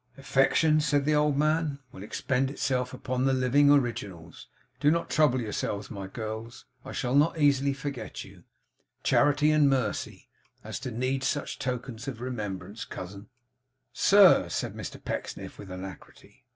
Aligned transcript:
'Affection,' 0.17 0.79
said 0.79 1.05
the 1.05 1.13
old 1.13 1.37
man, 1.37 1.77
'will 1.91 2.01
expend 2.01 2.49
itself 2.49 2.91
on 3.07 3.25
the 3.25 3.33
living 3.33 3.69
originals. 3.69 4.47
Do 4.79 4.89
not 4.89 5.11
trouble 5.11 5.39
yourselves, 5.39 5.91
my 5.91 6.07
girls, 6.07 6.65
I 6.83 6.91
shall 6.91 7.13
not 7.13 7.35
so 7.35 7.41
easily 7.41 7.73
forget 7.73 8.23
you, 8.25 8.43
Charity 9.03 9.51
and 9.51 9.69
Mercy, 9.69 10.27
as 10.63 10.79
to 10.79 10.89
need 10.89 11.23
such 11.23 11.59
tokens 11.59 12.07
of 12.07 12.19
remembrance. 12.19 12.83
Cousin!' 12.83 13.29
'Sir!' 13.93 14.49
said 14.49 14.73
Mr 14.73 14.97
Pecksniff, 15.05 15.59
with 15.59 15.69
alacrity. 15.69 16.45